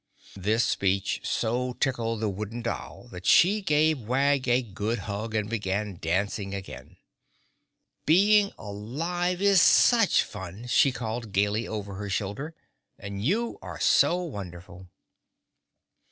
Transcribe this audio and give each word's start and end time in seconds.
This 0.35 0.63
speech 0.63 1.21
so 1.23 1.73
tickled 1.73 2.21
the 2.21 2.27
Wooden 2.29 2.63
Doll 2.63 3.07
that 3.11 3.27
she 3.27 3.61
gave 3.61 3.99
Wag 4.01 4.47
a 4.47 4.63
good 4.63 4.97
hug 5.05 5.35
and 5.35 5.47
began 5.47 5.99
dancing 6.01 6.55
again. 6.55 6.97
"Being 8.07 8.51
alive 8.57 9.43
is 9.43 9.61
such 9.61 10.23
fun!" 10.23 10.65
she 10.65 10.91
called 10.91 11.31
gaily 11.33 11.67
over 11.67 11.93
her 11.97 12.09
shoulder, 12.09 12.55
"and 12.97 13.23
you 13.23 13.59
are 13.61 13.79
so 13.79 14.19
wonderful!" 14.23 14.89